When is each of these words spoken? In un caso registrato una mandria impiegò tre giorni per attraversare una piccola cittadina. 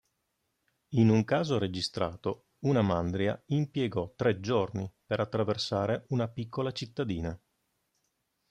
In 0.95 1.09
un 1.09 1.23
caso 1.25 1.59
registrato 1.59 2.47
una 2.61 2.81
mandria 2.81 3.39
impiegò 3.49 4.11
tre 4.15 4.39
giorni 4.39 4.91
per 5.05 5.19
attraversare 5.19 6.05
una 6.07 6.27
piccola 6.27 6.71
cittadina. 6.71 7.39